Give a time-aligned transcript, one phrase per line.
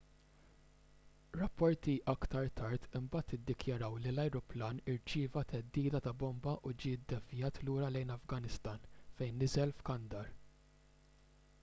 [1.39, 7.93] rapporti aktar tard imbagħad iddikjaraw li l-ajruplan irċieva theddida ta' bomba u ġie ddevjat lura
[7.97, 8.87] lejn l-afganistan
[9.19, 10.33] fejn niżel f'kandahar